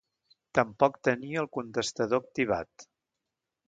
[0.59, 2.91] Tampoc tenia el contestador activat.